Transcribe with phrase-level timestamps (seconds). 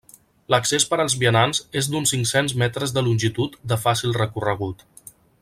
[0.51, 4.83] L'accés per als vianants és d'uns cinc-cents m de longitud de fàcil recorregut.